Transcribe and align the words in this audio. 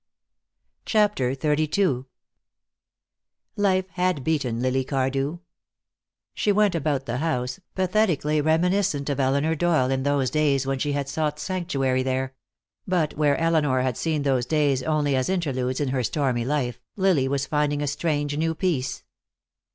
CHAPTER 0.87 1.35
XXXII 1.35 2.05
Life 3.55 3.87
had 3.89 4.23
beaten 4.23 4.59
Lily 4.59 4.83
Cardew. 4.83 5.37
She 6.33 6.51
went 6.51 6.73
about 6.73 7.05
the 7.05 7.17
house, 7.17 7.59
pathetically 7.75 8.41
reminiscent 8.41 9.11
of 9.11 9.19
Elinor 9.19 9.53
Doyle 9.53 9.91
in 9.91 10.01
those 10.01 10.31
days 10.31 10.65
when 10.65 10.79
she 10.79 10.93
had 10.93 11.07
sought 11.07 11.37
sanctuary 11.37 12.01
there; 12.01 12.33
but 12.87 13.15
where 13.15 13.37
Elinor 13.37 13.81
had 13.81 13.95
seen 13.95 14.23
those 14.23 14.47
days 14.47 14.81
only 14.81 15.15
as 15.15 15.29
interludes 15.29 15.79
in 15.79 15.89
her 15.89 16.01
stormy 16.03 16.45
life, 16.45 16.81
Lily 16.95 17.27
was 17.27 17.45
finding 17.45 17.83
a 17.83 17.85
strange 17.85 18.35
new 18.35 18.55
peace. 18.55 19.03